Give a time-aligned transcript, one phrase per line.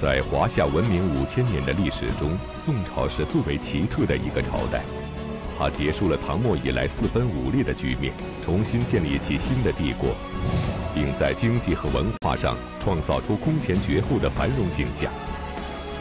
[0.00, 2.30] 在华夏文明五千年的历史中，
[2.64, 4.80] 宋朝是最为奇特的一个朝代。
[5.58, 8.10] 它结束了唐末以来四分五裂的局面，
[8.42, 10.14] 重新建立起新的帝国，
[10.94, 15.12] 并在经济和文化上创造出空前绝后的繁荣景象，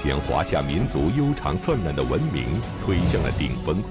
[0.02, 2.46] 将华夏民族悠长灿烂的文明
[2.86, 3.84] 推向了顶峰。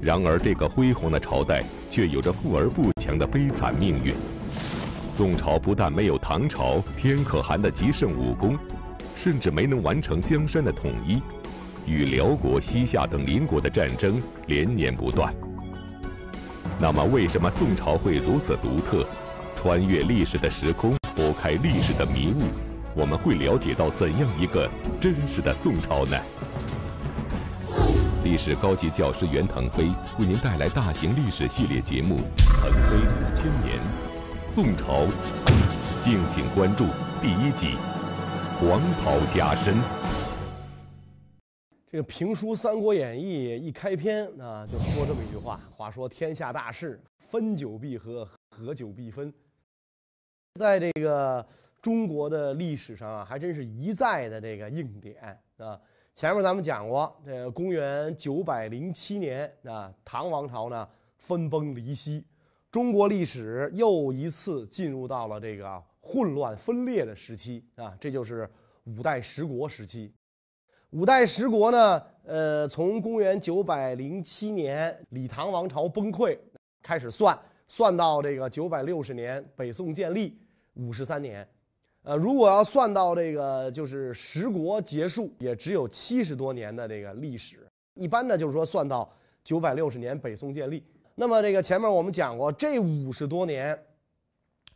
[0.00, 4.14] 然而，这个辉煌的朝代却有着富而不强的悲惨命运。
[5.20, 8.58] 宋朝不但没有唐朝天可汗的极盛武功，
[9.14, 11.20] 甚至没能完成江山的统一。
[11.84, 15.30] 与辽国、西夏等邻国的战争连年不断。
[16.78, 19.06] 那么，为什么宋朝会如此独特？
[19.60, 22.44] 穿越历史的时空，拨开历史的迷雾，
[22.94, 24.66] 我们会了解到怎样一个
[24.98, 26.16] 真实的宋朝呢？
[28.24, 29.84] 历史高级教师袁腾飞
[30.18, 32.14] 为您带来大型历史系列节目
[32.58, 33.76] 《腾飞五千年·
[34.52, 35.04] 宋朝》，
[36.00, 36.84] 敬请关注
[37.22, 37.66] 第一集
[38.58, 39.74] 《黄袍加身》。
[41.88, 49.32] 这个评书《三国演义》一开篇啊，就说这么一句话：“话说天下大事，分久必合，合久必分。”
[50.58, 51.46] 在这个
[51.80, 55.80] 中国的历史上啊，还真是一再的这个硬点啊。
[56.12, 62.24] 前面咱们讲过，这公元九百零七年啊，唐王朝呢分崩离析，
[62.70, 68.48] 中国历史又一次进入到了这个混乱分裂的时期啊，这就是
[68.84, 70.12] 五代十国时期。
[70.90, 76.38] 五代十国呢，呃，从公元九百零七年李唐王朝崩溃
[76.80, 80.38] 开始算，算到这个九百六十年北宋建立
[80.74, 81.46] 五十三年，
[82.02, 87.66] 呃，如果要算到这个就是十国结束，也只有七十多年的这个历史。
[87.94, 90.84] 一般呢，就是说算到九百六十年北宋建立。
[91.20, 93.78] 那么这个前面我们讲过，这五十多年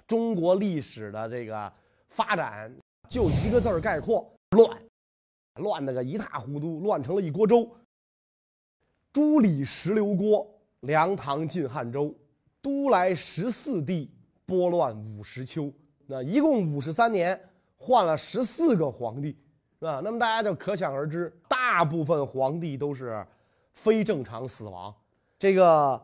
[0.07, 1.73] 中国历史的这个
[2.11, 2.71] 发展，
[3.09, 4.79] 就一个字儿概括：乱。
[5.55, 7.67] 乱的个一塌糊涂，乱成了一锅粥。
[9.11, 10.47] 朱李十六国，
[10.81, 12.15] 梁唐晋汉周，
[12.61, 14.11] 都来十四帝，
[14.45, 15.73] 拨乱五十秋。
[16.07, 17.41] 那一共五十三年，
[17.79, 19.31] 换了十四个皇帝，
[19.79, 20.03] 是吧？
[20.05, 23.27] 那么大家就可想而知，大部分皇帝都是
[23.73, 24.95] 非正常死亡。
[25.39, 25.99] 这个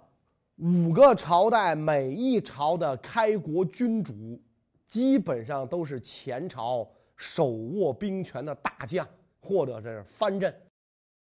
[0.60, 4.40] 五个朝代，每一朝的开国君主，
[4.86, 9.06] 基本上都是前朝手握兵权的大将。
[9.42, 10.54] 或者是藩镇，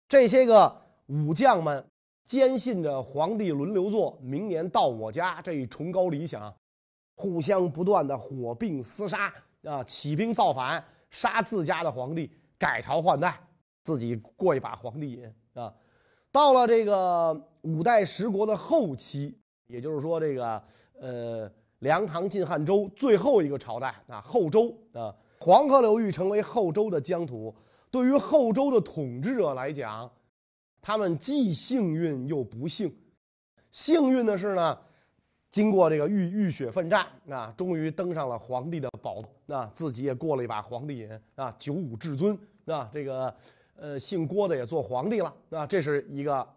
[0.07, 1.83] 这些个武将们
[2.25, 6.55] 坚信着皇帝轮流坐，明年到我家这一崇高理想，
[7.15, 9.33] 互相不断的火并厮杀
[9.63, 13.35] 啊，起兵造反，杀自家的皇帝，改朝换代，
[13.81, 15.73] 自己过一把皇帝瘾啊。
[16.31, 17.33] 到了这个
[17.63, 19.37] 五代十国的后期，
[19.67, 20.63] 也就是说这个
[20.99, 27.53] 呃梁唐晋汉周最后一个朝代啊，后周啊，黄河流域成为后周的疆土。
[27.89, 30.09] 对于后周的统治者来讲，
[30.81, 32.93] 他们既幸运又不幸。
[33.71, 34.77] 幸运的是呢，
[35.51, 43.33] 经过这个浴浴血奋战啊，终于登上了皇帝的宝座啊，自己也过了一把皇帝瘾啊，九五至尊啊，这个
[43.75, 46.47] 呃姓郭的也做皇帝了啊，这是一个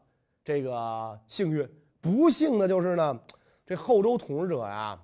[0.46, 1.68] 这个幸运。
[2.00, 3.20] 不幸的就是呢，
[3.66, 4.96] 这后周统治者呀，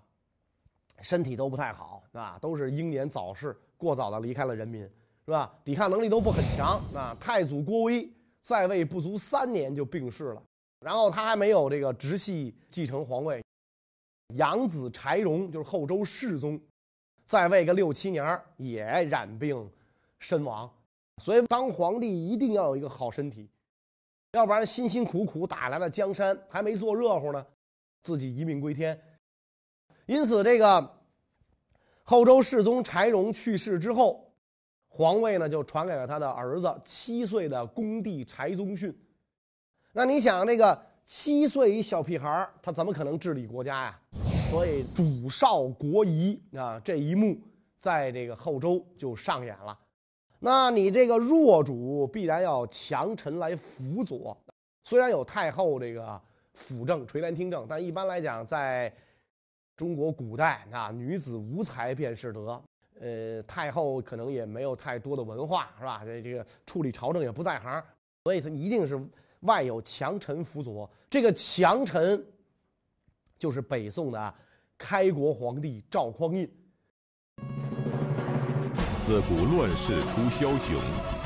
[1.00, 4.88] 身体都不太好啊，都是英年早逝，过早的离开了人民。
[5.24, 5.54] 是吧？
[5.62, 7.16] 抵抗能力都不很强啊！
[7.20, 8.10] 太祖郭威
[8.40, 10.42] 在位不足三年就病逝了，
[10.80, 13.40] 然后他还没有这个直系继承皇位。
[14.34, 16.60] 养子柴荣就是后周世宗，
[17.24, 19.70] 在位个六七年也染病
[20.18, 20.68] 身亡。
[21.22, 23.48] 所以当皇帝一定要有一个好身体，
[24.32, 27.46] 要不然辛辛苦苦打来的江山还没坐热乎呢，
[28.02, 28.98] 自己一命归天。
[30.06, 30.98] 因此，这个
[32.02, 34.28] 后周世宗柴荣去世之后。
[34.94, 38.94] 皇位呢，就传给了他的儿子七岁的恭帝柴宗训。
[39.90, 44.00] 那你想，这个七岁一小屁孩他怎么可能治理国家呀？
[44.50, 47.38] 所以主少国疑啊，这一幕
[47.78, 49.78] 在这个后周就上演了。
[50.44, 54.36] 那你这个弱主必然要强臣来辅佐。
[54.82, 56.20] 虽然有太后这个
[56.54, 58.92] 辅政垂帘听政，但一般来讲，在
[59.76, 62.60] 中国古代啊，女子无才便是德。
[63.00, 66.02] 呃，太后可能也没有太多的文化，是吧？
[66.04, 67.80] 这这个处理朝政也不在行，
[68.24, 69.00] 所以他一定是
[69.42, 70.90] 外有强臣辅佐。
[71.08, 72.20] 这个强臣
[73.38, 74.34] 就是北宋的
[74.76, 76.50] 开国皇帝赵匡胤。
[79.12, 80.80] 自古乱世出枭雄，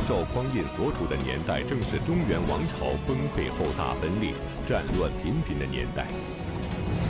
[0.09, 4.35] 赵匡胤所处的年代正是中原王朝崩溃后大分裂、
[4.67, 6.05] 战乱频频的年代。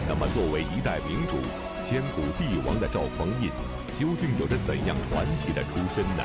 [0.06, 1.38] 那么，作为一代明主、
[1.82, 3.50] 千古帝王的赵匡胤，
[3.98, 6.22] 究竟有着怎样传奇的出身呢？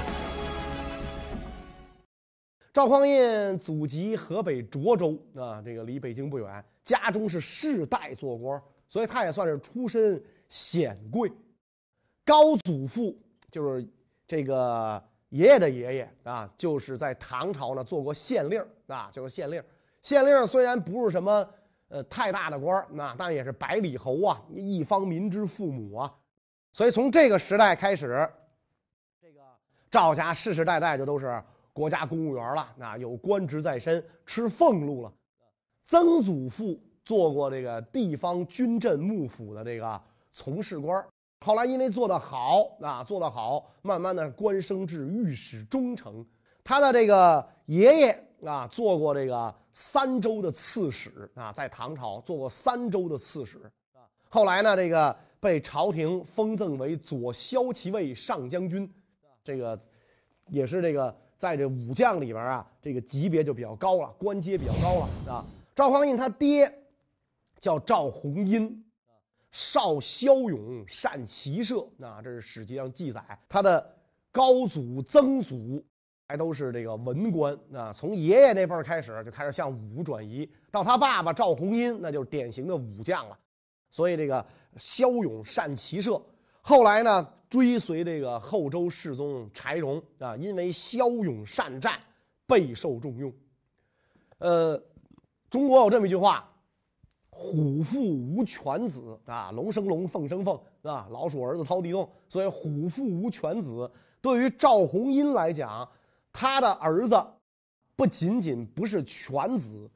[2.74, 11.32] 赵匡胤祖籍河北涿州啊，这个离北京不远，家中是世代做官，所以他也算是出身显贵。
[12.26, 13.18] 高祖父
[13.50, 13.88] 就是
[14.32, 19.62] 这个爷爷的爷爷啊，就是在唐朝呢做过县令啊，就是县令。
[20.02, 21.46] 县令虽然不是什么。
[21.90, 26.16] 呃，太大的官儿，那但也是百里侯啊，一方民之父母啊，
[26.72, 28.26] 所以从这个时代开始，
[29.20, 29.42] 这个
[29.90, 31.44] 赵家世世代代就都是
[31.74, 35.12] 国家公务员了，那有官职在身，吃俸禄了。
[35.86, 40.02] 曾祖父做过这个地方军镇幕府的这个
[40.32, 41.06] 从事官
[41.44, 46.26] 后来因为做得好啊，做得好，慢慢的官升至御史中丞。
[46.64, 49.54] 他的这个爷爷啊，做过这个。
[49.74, 53.58] 三州的刺史啊，在唐朝做过三州的刺史
[53.94, 54.04] 啊。
[54.28, 58.94] 后来呢，这个被朝廷封赠为左骁骑卫上将军，
[59.46, 59.80] 这个
[60.50, 65.46] 也是这个在这武将里边啊，这个级别就比较高了，官阶比较高了啊。
[65.74, 66.70] 赵匡胤他爹
[67.58, 68.84] 叫赵弘殷，
[69.52, 73.24] 少骁勇，善骑射啊，这是史籍上记载。
[73.48, 73.96] 他的
[74.32, 75.84] 高祖、曾祖。
[76.30, 83.38] 还都是这个文官啊，从爷爷那辈儿开始就开始向武转移，到他爸爸赵弘殷，那就是典型的武将了。
[83.90, 84.46] 所以这个
[84.78, 86.22] 骁勇善骑射，
[86.62, 92.00] 后来呢追随这个后周世宗柴荣啊，因为骁勇善战
[92.48, 93.34] 备受重用。
[94.38, 94.82] 呃，
[95.50, 96.50] 中国有这么一句话
[97.42, 103.90] ：“虎父无犬子啊，龙生龙，凤生凤啊，老鼠儿子掏地洞。”所以虎父无犬子，
[104.22, 105.90] 对于赵红英来讲。
[106.34, 107.22] 他的儿子
[107.94, 109.90] 不仅仅不是犬子，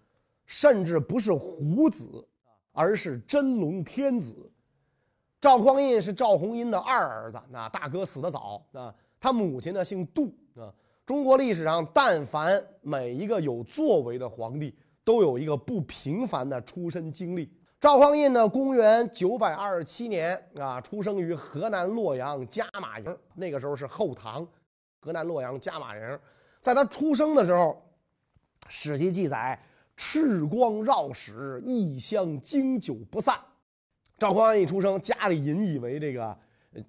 [0.46, 2.28] 甚至不是虎子，
[2.74, 4.36] 而是真龙天子。
[5.40, 8.94] 赵匡胤是赵红英的二儿子，那大哥死得早啊。
[9.18, 10.74] 他母亲呢姓杜啊。
[11.06, 14.76] 中国历史上，但凡每一个有作为的皇帝，
[15.06, 17.50] 都有一个不平凡的出身经历。
[17.80, 24.46] 赵匡胤呢，公元九百二十七年啊，出生于河南洛阳加马营，那个时候是后唐。
[25.00, 26.20] 河南洛阳加马营，
[26.60, 27.80] 在他出生的时候，
[28.68, 29.60] 史记记载
[29.96, 33.40] 赤光绕室，异香经久不散。
[34.18, 36.36] 赵匡胤一出生，家里引以为这个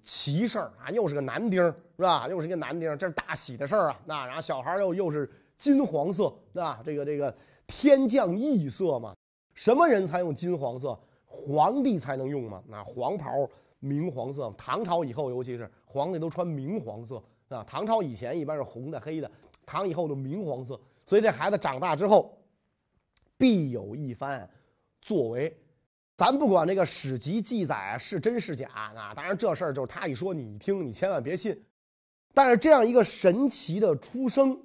[0.01, 2.27] 奇事儿啊，又是个男丁是吧？
[2.27, 3.99] 又是一个男丁，这是大喜的事儿啊。
[4.05, 7.35] 那然后小孩又又是金黄色啊，这个这个
[7.67, 9.13] 天降异色嘛？
[9.53, 10.97] 什么人才用金黄色？
[11.25, 12.63] 皇帝才能用吗？
[12.67, 13.47] 那黄袍
[13.79, 17.21] 明黄色，唐朝以后尤其是皇帝都穿明黄色。
[17.49, 19.31] 啊，唐朝以前一般是红的、黑的，
[19.65, 20.79] 唐以后就明黄色。
[21.05, 22.37] 所以这孩子长大之后，
[23.37, 24.49] 必有一番
[25.01, 25.55] 作为。
[26.17, 31.63] 咱不管这个史籍记载是真是假啊，当然这事儿就是他一说你一听，你千万别信。
[32.33, 34.59] 但是这样一个神奇的出生，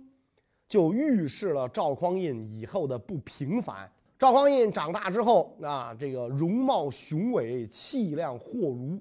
[0.73, 3.87] 就预示了赵匡胤以后的不平凡。
[4.19, 8.99] 赵匡胤长大之后啊，这个容貌雄伟，气量豁如。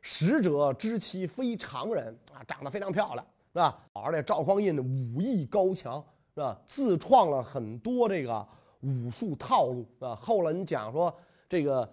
[0.00, 3.78] 使者知其非常人啊，长得非常漂亮，是吧？
[3.92, 6.04] 而且赵匡胤的武艺高强，
[6.34, 6.60] 是吧？
[6.66, 8.44] 自创了很多这个
[8.80, 10.16] 武术套路，啊。
[10.16, 11.14] 后来你讲说，
[11.48, 11.88] 这个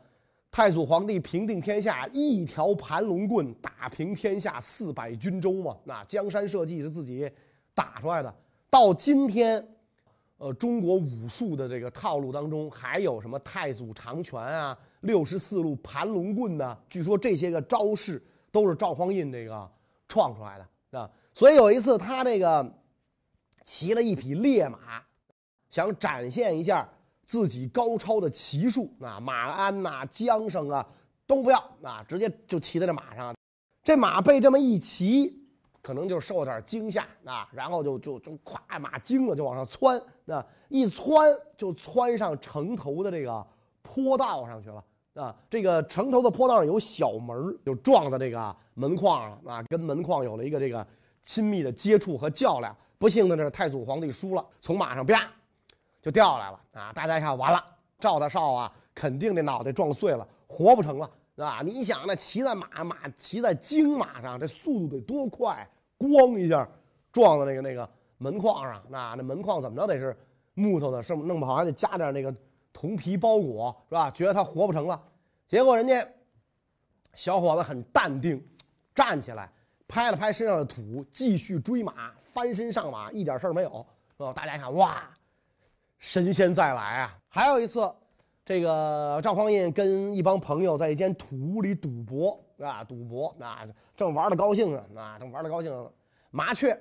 [0.50, 5.78] 太祖皇帝平定天下，一条盘龙棍打平天下四百军州嘛。
[5.84, 7.30] 那江山社稷是自己
[7.76, 8.36] 打出来的。
[8.70, 9.68] 到今天，
[10.38, 14.78] 呃，中国武术的这个套路当中，还有什么太祖长拳啊？
[15.02, 16.78] 六十四路盘龙棍呢？
[16.90, 19.70] 据说这些个招式都是赵匡胤这个
[20.08, 21.10] 创出来的啊。
[21.34, 22.70] 所以有一次他这个
[23.66, 25.02] 骑了一匹烈马，
[25.70, 26.88] 想展现一下
[27.26, 30.86] 自己高超的骑术啊，马鞍呐、缰绳啊
[31.26, 33.34] 都不要啊，直接就骑在这马上。
[33.82, 35.39] 这马被这么一骑，
[35.90, 43.44] 可能就受了点惊吓啊，然后就就就咵马惊了，就往上窜啊，一窜就窜上城头的这个
[43.82, 44.84] 坡道上去了。
[45.16, 50.86] 啊，这个城头的坡道上有小门就撞在这个门框了啊，跟门框有了一个这个
[51.24, 52.76] 亲密的接触和较量。
[53.00, 55.28] 不幸的是，太祖皇帝输了，从马上啪
[56.04, 56.94] 就掉下来了啊！
[56.94, 57.66] 大家一看，完了，
[57.98, 61.62] 赵大少啊，肯定这脑袋撞碎了，活不成了，啊！
[61.66, 65.68] 你想，那骑在马马骑在京马上，这速度得多快？
[66.00, 66.68] 咣一下
[67.12, 67.88] 撞到那个那个
[68.18, 70.18] 门框上，那那门框怎么着得是
[70.56, 72.34] 木头的，是弄不好还得加点那个。
[72.72, 74.12] 铜皮包裹是吧？
[74.12, 75.02] 觉得他活不成了，
[75.48, 76.08] 结果人家
[77.14, 78.42] 小伙子很淡定，
[78.96, 79.52] 站起来
[79.88, 83.86] 拍了拍身上的土，继续追马，翻身上马，一点事儿没有。
[84.16, 84.32] 是吧？
[84.34, 85.10] 大家一看，哇，
[85.98, 87.18] 神仙再来啊！
[87.28, 87.92] 还有一次，
[88.46, 95.90] 这个赵匡胤跟一帮朋友在一间土屋里赌博啊，赌博啊，正玩的高兴呢，啊，正玩的高兴，
[96.32, 96.80] 麻雀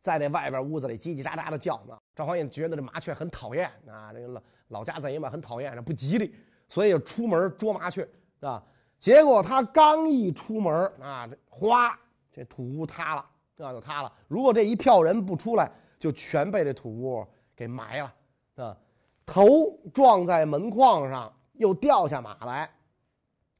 [0.00, 1.96] 在这外边屋子里叽叽喳喳的叫呢。
[2.14, 6.34] 赵匡胤觉得这麻雀很讨厌啊，这个老老家贼嘛，很讨厌，这不吉利，
[6.68, 8.08] 所以就出门捉麻雀
[8.40, 8.62] 啊。
[8.98, 11.98] 结果他刚一出门啊，这哗，
[12.32, 13.20] 这土屋塌了
[13.58, 14.12] 啊，就塌了。
[14.28, 18.14] 如果这一票人不出来，就全被这土屋给埋了
[18.56, 18.76] 啊。
[19.26, 22.70] 头撞在门框上，又掉下马来，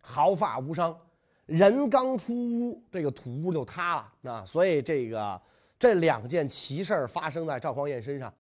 [0.00, 0.97] 毫发无伤。
[1.46, 4.44] 人刚出屋，这个土屋就塌了啊！
[4.44, 5.40] 所以这个
[5.78, 8.32] 这两件奇事发生在赵匡胤身上，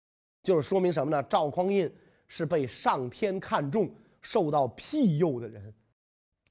[0.42, 1.22] 就是说明什么呢？
[1.24, 1.92] 赵匡胤
[2.28, 3.90] 是被上天看重、
[4.20, 5.74] 受到庇佑的人。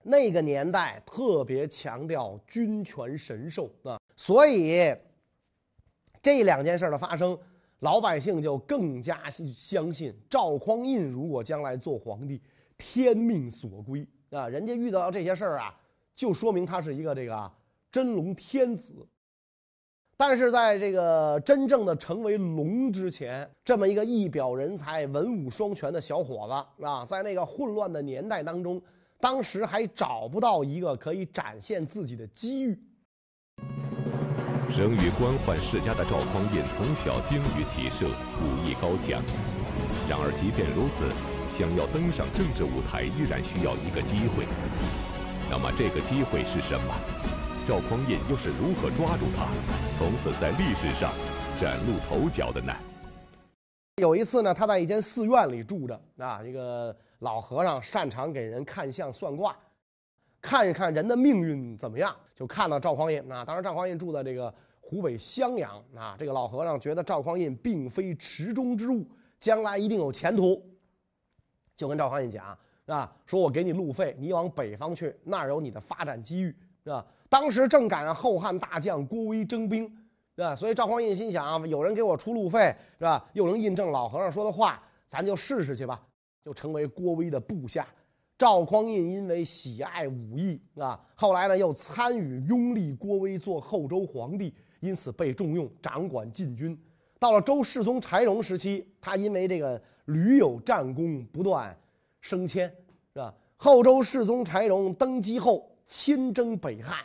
[0.03, 4.96] 那个年代特别强调君权神授啊，所以
[6.22, 7.38] 这两件事的发生。
[7.81, 12.39] 老百姓就更加相信赵匡胤如果将来做皇帝，
[12.77, 14.48] 天命所归啊！
[14.48, 15.75] 人家遇到这些事儿啊，
[16.15, 17.51] 就说明他是一个这个
[17.91, 18.94] 真龙天子。
[20.18, 28.80] 但是在这个真正的成为龙之前，这么一个一表人才、文武双全的小伙子啊，在那个混乱的年代当中，
[29.20, 32.80] 当时还找不到一个可以展现自己的机遇。
[34.70, 39.24] 生于官宦世家的赵匡胤从小精于骑射，武艺高强。
[40.08, 41.03] 然而，即便如此，
[41.58, 44.46] 想要登上政治舞台，依然需要一个机会。
[45.51, 46.96] 那么，这个机会是什么？
[47.67, 49.50] 赵匡胤又是如何抓住它，
[50.00, 51.12] 从此在历史上
[51.60, 52.74] 崭露头角的呢？
[53.98, 59.53] 有一次呢，他在一间寺院里住着啊，一个老和尚擅长给人看相算卦。
[60.39, 63.43] 看一看人的命运怎么样，就看到赵匡胤啊。
[63.43, 66.15] 当时赵匡胤住在这个湖北襄阳啊。
[66.17, 69.05] 这个老和尚觉得赵匡胤并非池中之物，
[69.38, 70.65] 将来一定有前途，
[71.75, 72.58] 就跟赵匡胤讲
[72.92, 77.06] 啊，说我给你路费，你往北方去，那儿有你的发展机遇，是吧？
[77.30, 79.86] 当时正赶上后汉大将郭威征兵，
[80.36, 80.54] 是吧？
[80.54, 83.26] 所以赵匡胤心想，有人给我出路费，是吧？
[83.32, 86.02] 又能印证老和尚说的话，咱就试试去吧，
[86.44, 87.88] 就成为郭威的部下。
[88.38, 96.78] 赵匡胤因为喜爱武艺啊，后来呢又参与拥立郭威做后周皇帝，因此被重用，掌管禁军。
[97.20, 101.78] 到了周世宗柴荣时期，他因为这个屡有战功，不断
[102.20, 102.74] 升迁，
[103.13, 103.34] 是吧？
[103.58, 106.98] 后周世宗柴荣登基后，亲征北汉，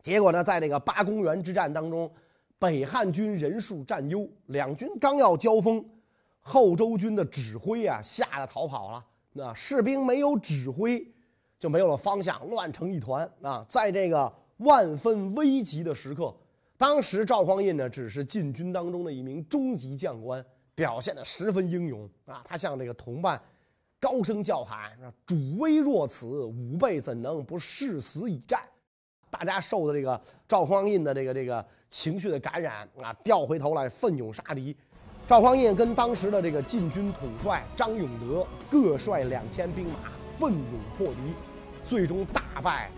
[0.00, 2.10] 结果呢，在这个八公园之战当中，
[2.58, 5.84] 北汉军人数占优，两军刚要交锋，
[6.40, 9.04] 后周军的指挥啊吓得逃跑了。
[9.32, 11.06] 那士兵没有指挥，
[11.58, 13.64] 就没有了方向，乱成一团啊！
[13.68, 16.34] 在这个万分危急的时刻，
[16.76, 22.42] 当时赵匡胤呢只是禁军当中的一名中级将官，表现的十分英勇啊！
[22.44, 22.78] 他向。
[22.78, 23.40] 这个同伴
[24.00, 24.92] 高声叫喊
[25.26, 28.60] ：“主威若此，吾辈怎能不誓死以战？”
[29.30, 34.74] 大家受的这个赵匡胤的这个这个情绪的感染啊，调回头来奋勇杀敌。
[35.28, 41.20] 赵匡胤跟当时的这个禁军统帅张永德各率两千兵马奋勇破敌，
[41.84, 42.90] 最终大败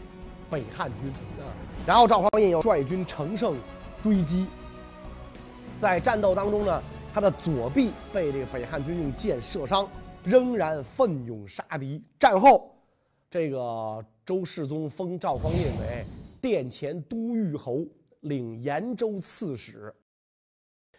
[0.49, 1.13] 北汉军。
[1.85, 3.57] 然后赵匡胤又率军乘胜
[4.01, 4.47] 追击，
[5.79, 6.83] 在战斗当中呢，
[7.13, 9.87] 他的左臂被这个北汉军用箭射伤，
[10.25, 12.03] 仍然奋勇杀敌。
[12.19, 12.75] 战后，
[13.31, 16.05] 这个周世宗封赵匡胤为
[16.41, 17.85] 殿前都御侯，
[18.21, 19.95] 领延州刺史，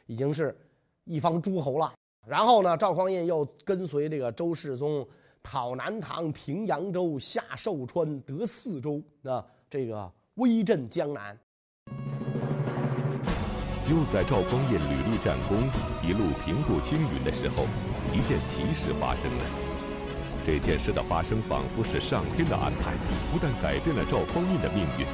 [0.05, 0.57] 已经是。
[1.05, 1.93] 一方诸侯了，
[2.25, 5.05] 然后呢，赵匡胤又跟随这个周世宗
[5.43, 11.37] 讨南唐、平扬州、下寿川、得四州，啊，这个威震江南。
[13.83, 15.57] 就在赵匡胤屡立战功、
[16.01, 17.65] 一路平步青云的时候，
[18.13, 19.43] 一件奇事发生了。
[20.45, 22.93] 这件事的发生仿佛是上天的安排，
[23.31, 25.07] 不但改变了赵匡胤的命运，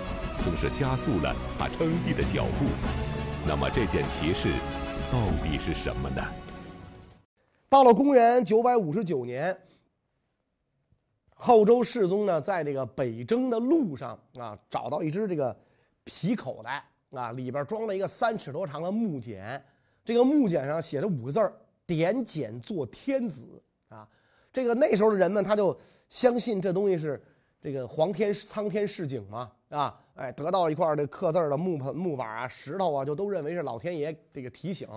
[0.44, 2.65] 更是加速了他称帝的脚步。
[3.48, 4.50] 那么这件奇事？
[5.12, 6.24] 到底是什么呢？
[7.70, 9.58] 到了公元九百五十九年，
[11.36, 15.56] 后周世宗呢，在这个北征的路上啊，找到一只这个
[16.03, 19.63] 皮口袋啊，里边装了一个三尺多长的木简，
[20.03, 21.53] 这个木简上写着五个字儿
[21.96, 23.48] ：“点检做天子”
[23.89, 24.08] 啊。
[24.53, 25.75] 这个那时候的人们他就
[26.10, 27.19] 相信这东西是
[27.60, 30.00] 这个皇天苍天示警嘛啊。
[30.13, 34.88] 哎，得到一块这刻字的木盆、木板啊、石头啊，就都认为是老天爷这个提醒。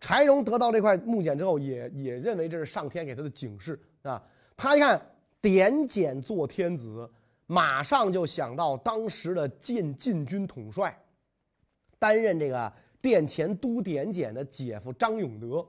[0.00, 4.22] 柴荣得到这块木简之后，也也认为这是上天给他的警示啊。
[4.56, 5.00] 他一看
[5.40, 7.10] 点检做天子，
[7.46, 10.96] 马上就想到当时的禁禁军统帅，
[11.98, 15.66] 担任这个殿前都点检的姐夫张永德。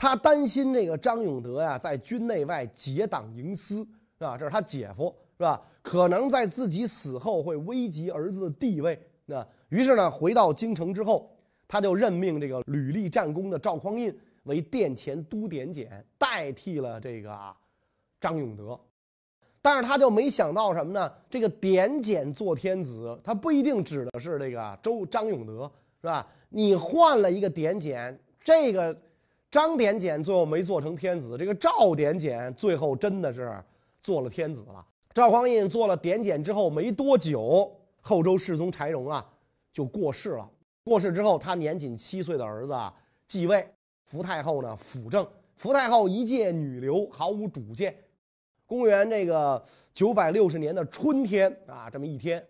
[0.00, 4.34] 他担心这个张永德呀，在军内外结党营私，是吧？
[4.38, 5.60] 这是他姐夫，是吧？
[5.82, 11.30] 可能在自己死后会危及儿子的地位，那于是呢，回到京城之后，
[11.68, 14.10] 他就任命这个屡立战功的赵匡胤
[14.44, 17.38] 为殿前都点检，代替了这个
[18.18, 18.80] 张永德。
[19.60, 21.12] 但是他就没想到什么呢？
[21.28, 26.26] 这个点检做天子，他不一定指的是这个周张永德，是吧？
[26.48, 28.98] 你换了一个点检，这个
[29.50, 33.52] 张点检最后没做成天子，这个赵点检最后真的是
[34.00, 34.86] 做了天子了。
[35.12, 39.26] 赵匡胤做了点检之后没多久，后周世宗柴荣啊
[39.72, 40.48] 就过世了。
[40.84, 42.74] 过世之后，他年仅七岁的儿子
[43.26, 43.68] 继位，
[44.04, 45.26] 福太后呢辅政。
[45.56, 47.94] 福太后一介女流，毫无主见。
[48.66, 52.42] 公元这个九百六十年的春天啊，这么一天，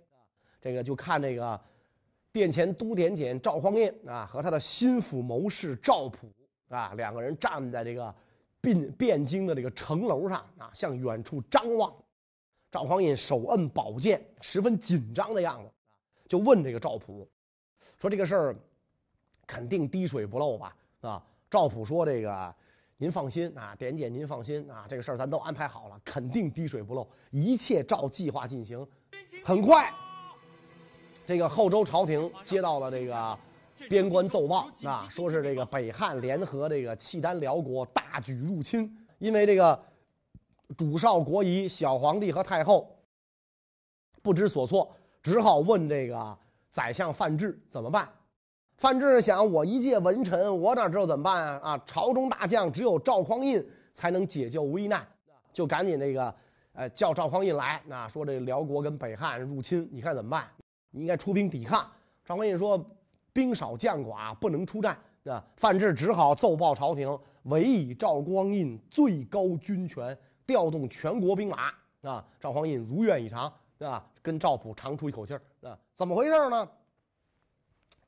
[0.61, 1.59] 这个就看这个
[2.31, 6.29] 殿前都点检赵匡胤啊和他的心腹谋士赵普
[6.71, 8.13] 啊两个人站在这个
[8.63, 11.95] 汴汴京的这个城楼上啊，向远处张望。
[12.71, 15.71] 赵匡胤手摁宝剑，十分紧张的样子，
[16.29, 17.29] 就问这个赵普
[17.99, 18.57] 说：“这个事儿
[19.47, 22.55] 肯定滴水不漏吧？”啊，赵普说：“这个。”
[23.03, 28.87] 您放心啊，点检您放心啊，这个事儿咱都安排好了，肯定滴水不漏，一切照计划进行。
[29.43, 29.91] 很快，
[31.25, 33.39] 这个后周朝廷接到了这个
[33.89, 39.81] 边关奏报啊，说是这个北汉联合这个契丹辽国大举入侵，因为这个
[40.77, 42.97] 主少国疑小皇帝和太后
[44.23, 44.91] 不知所措，
[45.23, 46.39] 只好问这个
[46.71, 48.09] 宰相范质怎么办。
[48.77, 51.61] 范质想，我一介文臣，我哪知道怎么办啊？
[51.63, 55.07] 啊，朝中大将只有赵匡胤才能解救危难，
[55.53, 56.35] 就赶紧那个，
[56.73, 60.49] 呃，叫赵匡胤来，那说这辽国跟北汉入侵，你看怎么办？
[60.91, 61.87] 你应该出兵抵抗。
[62.25, 62.83] 赵匡胤说，
[63.33, 64.97] 兵少将寡，不能出战。
[65.25, 71.73] 啊，范质只好奏报朝廷，委以赵匡胤最高军权，调动全国兵马。
[72.03, 75.43] 啊，赵匡胤如愿以偿，啊，跟赵普长出一口气儿。
[75.63, 76.69] 啊，怎么回事呢？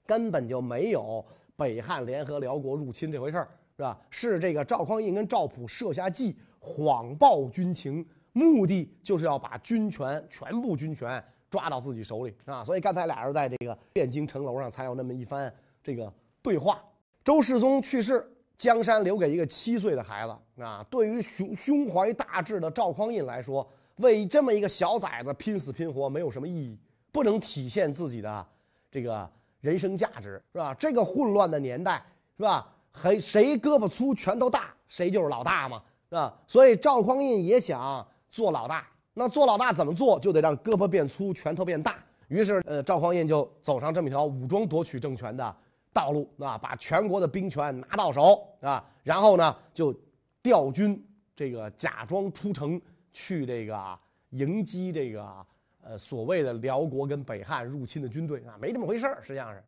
[0.07, 1.25] 根本就没有
[1.55, 3.99] 北汉联合辽国入侵这回事儿，是吧？
[4.09, 12.65] 是这个赵匡胤跟赵普设下计，谎报军情，目的就是要把军权全部军权抓到自己手里啊！
[12.65, 16.11] 所以刚才俩人在这个汴京城楼上才有那么一番这个
[16.43, 16.83] 对话。
[17.23, 20.85] 周世宗去世，江山留给一个七岁的孩子啊！
[20.91, 26.79] 对于胸胸怀大志的赵匡胤来说，为这么一个小崽子拼死拼活没有什么意义，
[27.13, 28.47] 不能体现自己的
[28.91, 29.31] 这个。
[29.63, 30.75] 人生价值是吧？
[30.75, 32.05] 这个混乱的年代
[32.37, 32.67] 是吧？
[33.01, 36.37] 谁谁胳膊粗拳头大，谁就是老大嘛，是吧？
[36.49, 38.85] 所以赵匡胤也想做老大。
[39.15, 40.19] 那做老大怎么做？
[40.21, 42.03] 就得让胳膊变粗，拳头变大。
[42.29, 45.57] 于是，呃，赵匡胤就走上这么一条武装夺取政权的
[45.93, 49.95] 道路啊，把全国的兵权拿到手啊，然后呢，就
[50.43, 51.03] 调军
[51.37, 52.81] 这个假装出城
[53.13, 53.99] 去这个
[54.31, 55.47] 迎击这个。
[55.85, 59.61] 呃，所谓的辽国跟北汉入侵的军队啊，没这么回事，实际上是。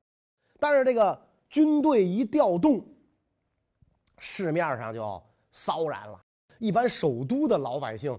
[0.61, 2.81] 但是这个军队一调动，
[4.19, 6.17] 市面上就骚然了。
[6.61, 8.17] 一般首都的老百姓，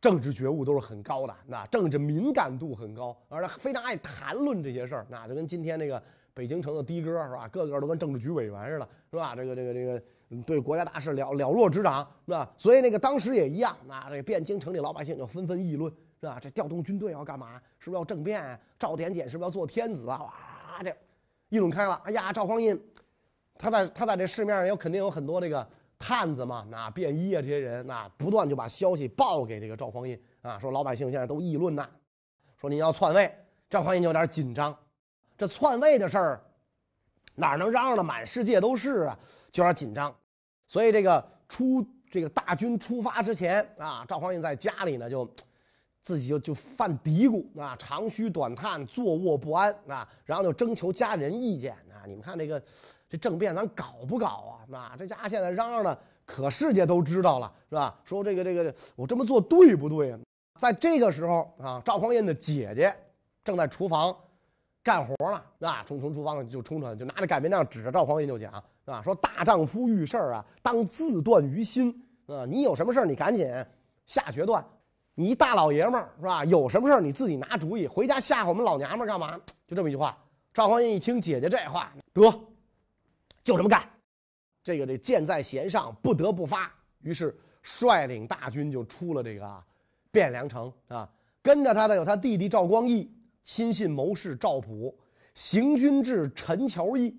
[0.00, 5.06] 政治觉悟都是很高的，那政治敏感度很高，而且非常爱谈论这些事儿。
[5.08, 6.02] 那就跟今天那个
[6.34, 7.48] 北京城的的哥是吧？
[7.48, 9.34] 个个都跟政治局委员似的，是吧？
[9.34, 10.02] 这个这个这个
[10.44, 12.50] 对国家大事了了若指掌，是吧？
[12.56, 15.92] 所以那个当时也一样，那这汴京城里老百姓就纷纷议论。
[16.20, 16.36] 是吧？
[16.42, 17.62] 这调动军队要干嘛？
[17.78, 18.58] 是不是要政变？
[18.76, 20.20] 赵点检是不是要做天子啊？
[20.24, 20.92] 哇，这
[21.48, 21.94] 议论开了。
[22.02, 22.76] 哎呀，赵匡胤，
[23.56, 25.64] 他在他在这市面上有肯定有很多这个
[25.98, 31.88] 探子嘛，那便衣啊这些人，那不断就把消息报给这个赵匡胤啊，说老百姓现在都议论呐，
[32.56, 33.32] 说您要篡位。
[33.68, 34.76] 赵匡胤就有点紧张，
[35.36, 36.40] 这篡位的事儿
[37.34, 39.18] 哪能嚷嚷的满世界都是啊？
[39.52, 40.14] 就有点紧张。
[40.66, 45.28] 所以这个出这个大军出发之前啊，赵匡胤在家里呢就。
[46.00, 52.06] 自己就就犯嘀咕啊，长吁短叹，坐卧不安啊，然后就征求家人意见啊。
[52.06, 52.62] 你们看这个，
[53.08, 54.54] 这政变咱搞不搞啊？
[54.68, 57.98] 那这家现在嚷嚷的，可世界都知道了，是吧？
[58.04, 60.18] 说这个这个，我这么做对不对啊？
[60.58, 62.94] 在这个时候啊，赵匡胤的姐姐
[63.42, 64.14] 正在厨房
[64.82, 68.52] 干活呢，啊，冲从厨房就冲出来，就拿着擀面杖指着赵匡胤就讲，
[68.84, 71.90] 啊，说大丈夫遇事啊，当自断于心
[72.26, 73.48] 啊，你有什么事你赶紧
[74.04, 74.64] 下决断。
[75.14, 76.44] 你一大老爷们儿是吧？
[76.44, 79.36] 有什么事你自己拿主意，回家吓唬我们老娘们干嘛？
[79.66, 80.16] 就这么一句话。
[80.52, 82.22] 赵匡胤一听姐姐这话，得，
[83.48, 83.82] 就这么干。
[84.62, 86.70] 这个这箭在弦上，不得不发。
[87.00, 89.64] 于是率领大军就出了这个
[90.12, 91.08] 汴梁城啊。
[91.40, 93.10] 跟着他的有他弟弟赵光义、
[93.42, 94.94] 亲信谋士赵普、
[95.34, 97.16] 行军至陈桥驿。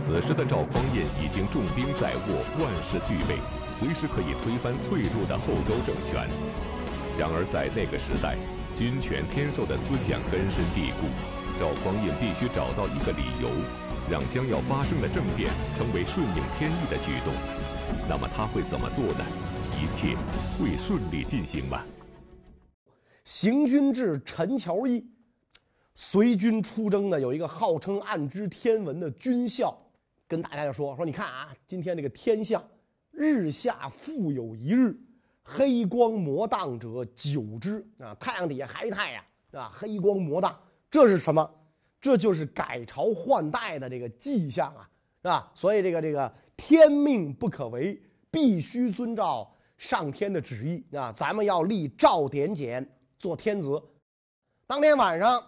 [0.00, 3.38] 此时的赵匡胤已经重兵在握，万事俱备，
[3.78, 6.26] 随时可以推翻脆弱的后周政权。
[7.16, 8.36] 然而在那个时代，
[8.74, 11.06] 君权天授的思想根深蒂固，
[11.60, 13.46] 赵匡胤必须找到一个理由，
[14.10, 17.34] 让将要发生的政变成为顺应天意的举动。
[18.08, 19.24] 那么他会怎么做呢？
[19.72, 20.16] 一切
[20.58, 21.84] 会顺利进行吗？
[23.24, 25.04] 行军至陈桥驿，
[25.94, 29.76] 随军出征的有一个号称暗知天文的军校，
[30.26, 32.62] 跟大家就说说，你看啊，今天这个天象，
[33.10, 34.98] 日下复有一日，
[35.42, 40.58] 黑光魔荡者久之啊，太阳底下还太阳啊，黑光魔荡，
[40.90, 41.48] 这是什么？
[42.00, 44.88] 这就是改朝换代的这个迹象啊，
[45.22, 45.50] 是吧？
[45.54, 52.88] 所以这个这个天命不可违，必须遵照上天的旨意啊，咱们要立赵典简。
[53.18, 53.82] 做天子，
[54.64, 55.44] 当天晚上，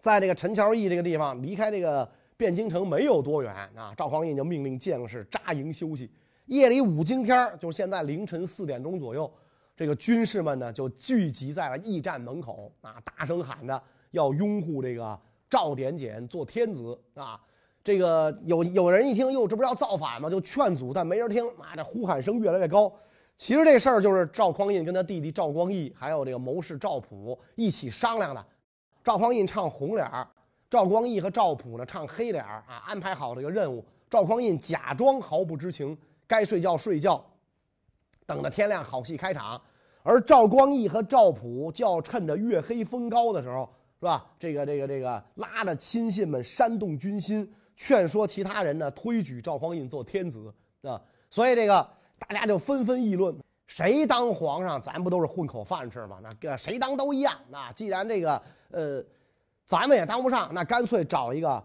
[0.00, 3.92] 在这个陈桥驿这个地方，离开这个汴京城没有多远啊。
[3.94, 6.10] 赵匡胤就命令将士扎营休息。
[6.46, 9.30] 夜里五更天就是现在凌晨四点钟左右，
[9.76, 17.38] 这个军士们呢就聚集在了驿站门口啊，大声喊着要拥护这个赵典简做天子啊。
[17.82, 20.30] 这个有有人一听，哟，这不是要造反吗？
[20.30, 21.74] 就劝阻，但没人听啊。
[21.74, 22.92] 这呼喊声越来越高。
[23.36, 28.46] 其实这事儿就是赵匡胤跟他弟弟赵光义，还有这个谋士赵普一起商量的。
[29.02, 30.28] 赵匡胤唱红脸儿，
[30.68, 33.82] 赵光义和赵普呢唱黑脸儿啊，安排好这个任务。
[34.10, 37.24] 赵匡胤假装毫不知情，该睡觉睡觉，
[38.26, 39.58] 等着天亮好戏开场。
[40.02, 44.26] 而赵光义和赵普就要趁着月黑风高的时候，是吧？
[44.38, 51.00] 这个这个这个拉着亲信们煽动军心，劝说其他人呢推举赵匡胤做天子啊。
[51.30, 51.88] 所以这个。
[52.28, 53.34] 大家就纷纷议论，
[53.66, 56.18] 谁当皇上，咱不都是混口饭吃吗？
[56.22, 57.34] 那个谁当都一样。
[57.48, 59.02] 那既然这个呃，
[59.64, 61.64] 咱们也当不上，那干脆找一个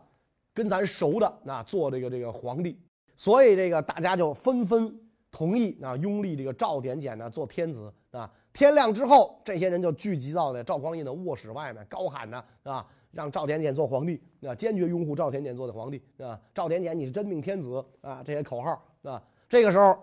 [0.53, 2.79] 跟咱熟的，那做这个这个皇帝。
[3.17, 4.97] 所以这个大家就纷纷
[5.29, 8.31] 同意啊，拥立这个赵典简呢做天子啊。
[8.55, 16.39] 天亮之后，这些人就聚集到了赵匡胤的卧室外面，高喊着啊，让赵典简做皇帝啊，坚决拥护赵典简做的皇帝啊。
[16.53, 18.23] 赵典简，你是真命天子啊！
[18.25, 19.95] 这些口号啊，这个时候。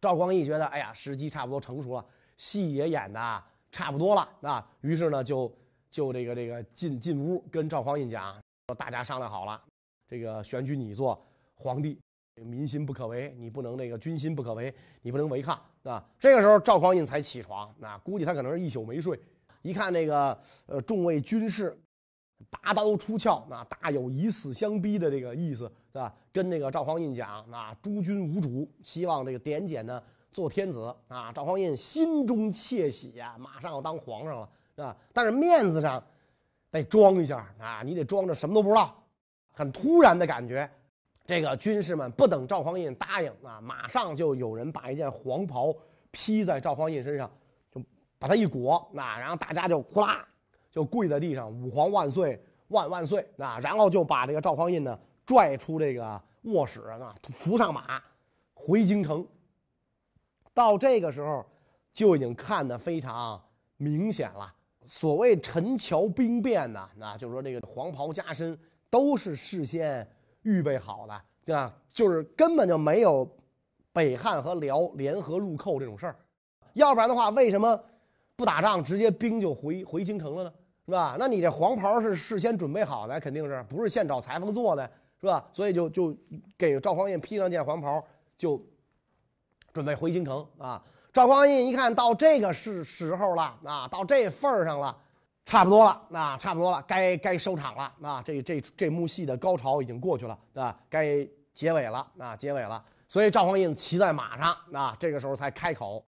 [0.00, 2.04] 赵光义觉得，哎呀，时机差不多成熟了，
[2.36, 5.50] 戏也演的差不多了啊，于是呢，就
[5.90, 8.34] 就这个这个进进屋跟赵匡胤讲，
[8.66, 9.58] 说大家商量好了，
[10.06, 11.98] 这个选举你做皇帝，
[12.42, 16.04] 民心不可违，你不能那个军心不可违，你不能违抗啊。
[16.18, 19.18] 这个时候赵匡胤才起床，那估计他可能是一宿没睡，
[19.62, 21.78] 一看那个呃众位军士。
[22.50, 26.14] 拔刀出鞘，那大有以死相逼的这个意思，是吧？
[26.30, 31.32] 跟那个赵匡胤讲，那诸君无主，希望这个点检呢做天子啊。
[31.32, 34.96] 赵匡胤心中窃喜呀，马上要当皇上了，是吧？
[35.12, 36.02] 但是面子上
[36.70, 38.94] 得装一下啊，你得装着什么都不知道，
[39.52, 40.68] 很突然的感觉。
[41.26, 45.74] 这个军士们不等赵匡胤答应啊，马上就有人把一件黄袍
[46.10, 47.30] 披在赵匡胤身上，
[47.72, 47.82] 就
[48.18, 50.26] 把他一裹，那然后大家就呼啦。
[50.70, 53.60] 就跪在地上，吾皇万岁，万万岁啊！
[53.60, 58.02] 然后就把这个赵匡胤呢拽出这个卧室啊，扶上马，
[58.54, 59.24] 回京城。
[60.52, 61.46] 到这个时候，
[61.92, 63.40] 就已经看得非常
[63.76, 64.52] 明显了。
[64.82, 68.58] 所谓陈桥兵变呢，那就是说这个黄袍加身
[68.90, 70.04] 都是事先
[70.44, 71.74] 预备好的，对吧？
[71.92, 73.28] 就是根本就没有
[73.92, 76.16] 北汉和辽联合入寇这种事儿。
[76.72, 77.78] 要不然的话，为什么
[78.36, 80.52] 不打仗，直接兵就回回京城了呢？
[80.86, 81.16] 是吧？
[81.18, 84.84] 那你这黄袍是事先准备好的，肯定是不是现找裁缝做的，
[85.20, 85.44] 是吧？
[85.52, 86.16] 所以就就
[86.58, 88.04] 给赵匡胤披上件黄袍，
[88.36, 88.60] 就
[89.72, 90.82] 准备回京城啊。
[91.12, 94.94] 赵匡胤一看到这个是时候了啊，到这份儿上了，
[95.44, 98.22] 差不多了啊，差不多了，该该收场了啊。
[98.22, 102.84] 这这这幕戏的高潮已经过去了啊，该结尾了啊，结尾了。
[103.08, 106.04] 所以赵匡胤骑在马上啊，这个时候才开口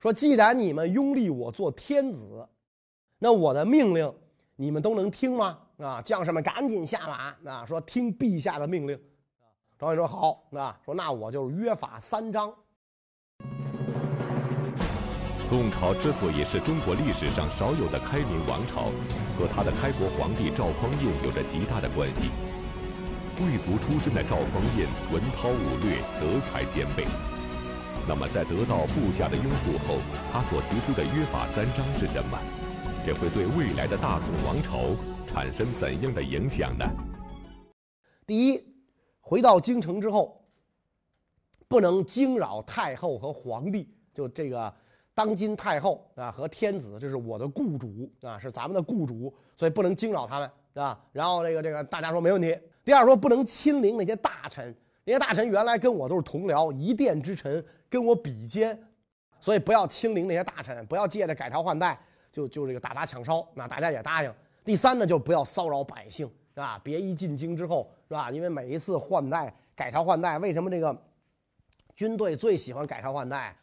[0.00, 2.46] 说：“既然你们拥立我做天子。”
[3.20, 4.12] 那我的命令，
[4.54, 5.58] 你们都能听吗？
[5.78, 8.96] 啊，将士们赶紧下马啊，说听陛下的命令。
[9.78, 12.52] 赵匡胤说好啊，说那我就约法三章。
[15.48, 18.92] 宋朝之所以是中国历史上少有的开明王朝，
[19.38, 22.28] 和他的开国皇帝赵匡胤有着极大的关系。
[23.38, 27.06] 贵族出身的赵匡胤文韬武略，德才兼备。
[28.06, 32.38] 那么在得到部下的拥护后，他所提出的约法三章是什么？
[33.06, 34.94] 这会对未来的大宋王朝
[35.26, 36.84] 产生怎样的影响呢？
[38.26, 38.62] 第一，
[39.22, 40.44] 回到京城之后，
[41.68, 43.88] 不能惊扰太后和皇帝。
[44.12, 44.74] 就这个
[45.18, 50.96] 当今太后啊和天子，这是我的雇主啊，是咱们的雇主，所以不能惊扰他们是吧。
[51.10, 52.56] 然后这个这个大家说没问题。
[52.84, 58.80] 第二说不能亲临那些大臣，那些大臣原来跟我都是同僚，一殿之臣，跟我比肩，
[59.40, 61.98] 所以不要亲临那些大臣，不要借着改朝换代
[62.30, 64.32] 就就这个打砸抢烧，那大家也答应。
[64.64, 66.80] 第三呢，就不要骚扰百姓，是吧？
[66.84, 68.30] 别一进京之后，是吧？
[68.30, 70.96] 因为每一次换代、改朝换代，为什么这个
[71.96, 73.56] 军队最喜欢改朝换代？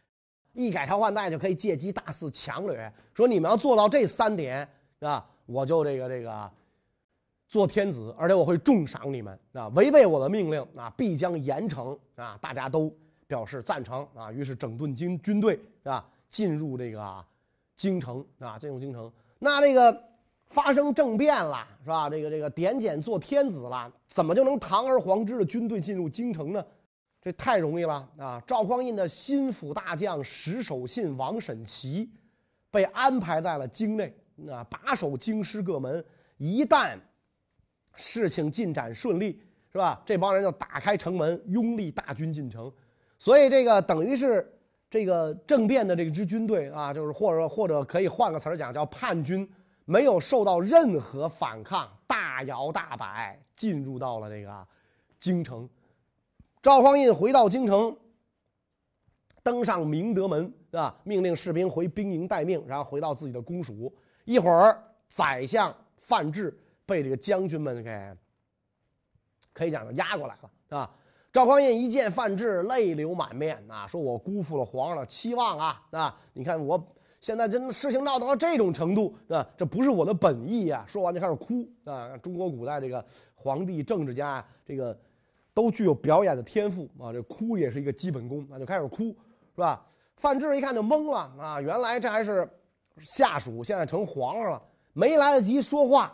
[0.55, 2.91] 一改朝换代就可以借机大肆强掠。
[3.13, 4.67] 说你们要做到这三点，
[4.99, 5.23] 是吧？
[5.45, 6.51] 我就这个这个。
[7.47, 9.67] 做天子，而且我会重赏你们啊！
[9.75, 12.37] 违背我的命令啊，必将严惩啊！
[12.41, 12.93] 大家都
[13.27, 17.23] 表示赞成啊，于是整顿军军队啊，进入这个
[17.77, 19.09] 京城啊，进入京城。
[19.39, 20.03] 那这个
[20.47, 22.09] 发生政变了，是吧？
[22.09, 26.65] 这个这个点检做天子了，怎么就能堂而皇之的军队进入京城呢？
[27.25, 28.39] 这太容易了啊！
[28.45, 32.07] 赵匡胤的心腹大将石守信王审琦
[32.69, 34.15] 被安排在了京内
[34.47, 36.05] 啊，把守京师各门，
[36.37, 36.95] 一旦
[37.95, 39.99] 事情进展顺利，是吧？
[40.05, 42.71] 这帮人就打开城门，拥立大军进城。
[43.17, 44.47] 所以这个等于是
[44.87, 49.49] 这个政变的这支军队啊，就是或者或者可以换个词儿讲，叫叛军，
[49.85, 54.67] 没有受到任何反抗，大摇大摆进入到了这个
[55.19, 55.67] 京城。
[56.65, 57.95] 赵匡胤回到京城，
[59.43, 60.99] 登上明德门，是吧？
[61.03, 63.95] 命令士兵回兵营待命，然后回到自己的公署。
[64.23, 66.59] 一会儿，宰相范质。
[66.87, 68.17] 被这个将军们给，
[69.53, 70.91] 可以讲压过来了，啊！
[71.31, 76.19] 赵匡胤一见范质，泪流满面啊，说我辜负了皇上的期望啊，啊！
[76.33, 76.83] 你看我
[77.21, 80.83] 现在真的事情闹到了这种程度，啊，这不是我的本意呀！
[80.87, 82.17] 说完就开始哭啊！
[82.17, 84.99] 中国古代这个皇帝、政治家，这个
[85.55, 89.83] 都具有表演的天赋啊，这哭也是一个基本功，那就开始哭，是吧？
[90.17, 92.47] 范志一看就懵了啊，原来这还是
[93.01, 94.61] 下属，现在成皇上了，
[94.93, 96.11] 没来得及说话。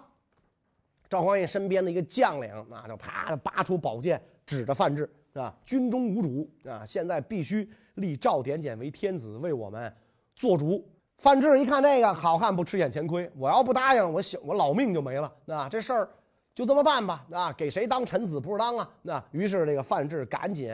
[1.10, 5.54] 赵匡胤身边的一个将领啊，就啪拔出宝剑，指着范志啊？
[5.66, 9.92] 军中无主啊，现在必须立赵典检为天子，为我们
[10.36, 10.88] 做主。
[11.18, 15.32] 范志一看这个，好汉不吃眼前亏，我要不答应，我小我老命就没了。
[15.46, 16.10] 那这事儿
[16.54, 17.26] 就这么办吧。
[17.32, 18.90] 啊，给谁当臣子不是当啊？
[19.02, 20.72] 那于是这个范质赶紧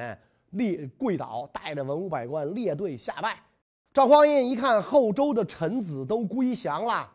[0.52, 3.40] 列跪倒，带着文武百官列队下拜。
[3.94, 7.10] 赵匡胤一看后周的臣子都归降了，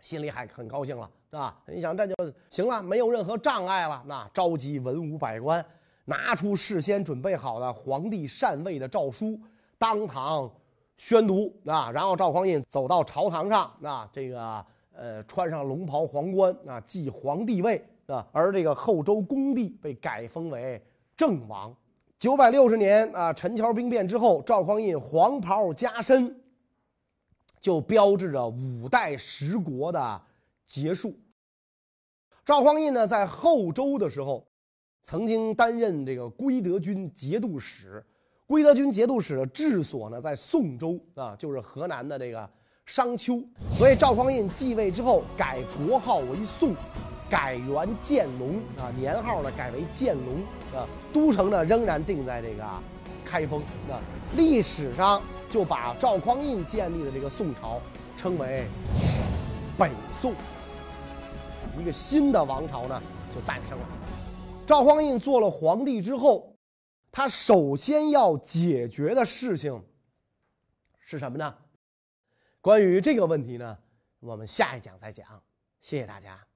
[0.00, 1.10] 心里还很高兴了。
[1.30, 1.56] 是吧？
[1.68, 2.14] 你想这就
[2.50, 4.02] 行了，没有任何障碍了。
[4.04, 5.64] 那召集文武百官，
[6.04, 9.38] 拿出事先准备好的皇帝禅位的诏书，
[9.78, 10.50] 当堂
[10.96, 11.88] 宣读啊。
[11.92, 18.26] 然后赵匡胤走到朝堂上，啊，这个呃穿上龙袍皇冠啊，继皇帝位啊。
[18.32, 20.82] 而这个后周恭帝被改封为
[21.16, 21.74] 郑王。
[22.18, 26.34] 九百六十年啊，陈桥兵变之后，赵匡胤黄袍加身，
[27.60, 30.22] 就标志着五代十国的。
[30.66, 31.12] 结束。
[32.44, 34.46] 赵匡胤呢，在后周的时候，
[35.02, 38.00] 曾经担任这个归德军节度使。
[38.46, 42.48] 归德军节度使的治所呢，在宋州啊，就是河南的这个
[42.86, 43.42] 商丘。
[43.76, 46.74] 所以赵匡胤继位之后，改国号为宋，
[47.28, 50.42] 改元建隆啊，年号呢改为建隆
[50.74, 50.86] 啊。
[51.12, 52.64] 都城呢仍然定在这个
[53.24, 54.00] 开封啊。
[54.36, 57.80] 历史上就把赵匡胤建立的这个宋朝
[58.16, 58.64] 称为
[59.78, 60.34] 北宋。
[61.78, 63.02] 一个新的王朝呢
[63.34, 63.84] 就诞生了。
[64.66, 66.54] 赵匡胤做了皇帝之后，
[67.10, 69.82] 他首先要解决的事情
[71.00, 71.54] 是什么呢？
[72.60, 73.78] 关于这个问题呢，
[74.20, 75.42] 我们下一讲再讲。
[75.80, 76.49] 谢谢大家。